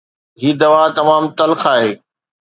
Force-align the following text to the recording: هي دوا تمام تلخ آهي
هي 0.41 0.49
دوا 0.61 0.83
تمام 0.97 1.23
تلخ 1.37 1.61
آهي 1.75 1.91